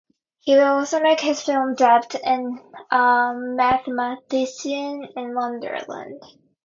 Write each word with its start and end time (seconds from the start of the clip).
He 0.39 0.55
will 0.55 0.63
also 0.65 0.99
make 0.99 1.19
his 1.19 1.43
film 1.43 1.75
debut 1.75 2.19
in 2.23 2.59
"A 2.89 3.33
Mathematician 3.35 5.07
in 5.15 5.35
Wonderland". 5.35 6.23